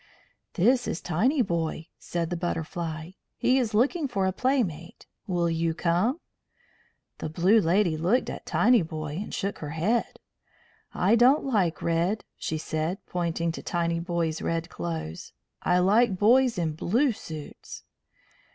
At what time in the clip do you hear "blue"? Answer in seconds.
7.29-7.59, 16.73-17.11